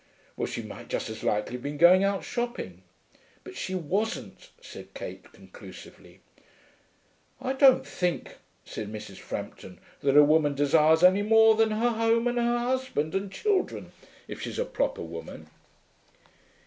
[0.35, 2.81] 'Well, she might just as likely have been going out shopping.'
[3.43, 6.21] 'But she wasn't,' said Kate conclusively.
[7.39, 9.17] 'I don't think,' said Mrs.
[9.17, 13.91] Frampton, 'that a woman desires any more than her home and her husband and children,
[14.27, 15.45] if she's a proper woman.'